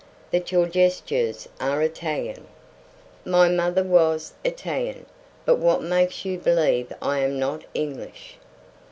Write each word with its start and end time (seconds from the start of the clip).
"That 0.31 0.51
your 0.51 0.65
gestures 0.65 1.47
are 1.59 1.83
Italian." 1.83 2.47
"My 3.23 3.49
mother 3.49 3.83
was 3.83 4.33
Italian. 4.43 5.05
But 5.45 5.59
what 5.59 5.83
makes 5.83 6.25
you 6.25 6.39
believe 6.39 6.91
I 7.03 7.19
am 7.19 7.37
not 7.37 7.65
English?" 7.75 8.37